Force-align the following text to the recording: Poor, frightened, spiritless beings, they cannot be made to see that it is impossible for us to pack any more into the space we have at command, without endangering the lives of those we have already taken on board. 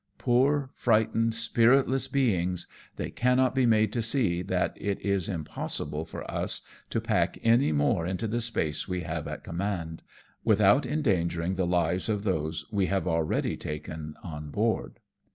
Poor, 0.17 0.71
frightened, 0.73 1.35
spiritless 1.35 2.07
beings, 2.07 2.65
they 2.95 3.11
cannot 3.11 3.53
be 3.53 3.67
made 3.67 3.93
to 3.93 4.01
see 4.01 4.41
that 4.41 4.75
it 4.75 4.99
is 5.01 5.29
impossible 5.29 6.05
for 6.05 6.23
us 6.31 6.63
to 6.89 6.99
pack 6.99 7.37
any 7.43 7.71
more 7.71 8.07
into 8.07 8.27
the 8.27 8.41
space 8.41 8.87
we 8.87 9.01
have 9.01 9.27
at 9.27 9.43
command, 9.43 10.01
without 10.43 10.87
endangering 10.87 11.53
the 11.53 11.67
lives 11.67 12.09
of 12.09 12.23
those 12.23 12.65
we 12.71 12.87
have 12.87 13.07
already 13.07 13.55
taken 13.55 14.15
on 14.23 14.49
board. 14.49 14.99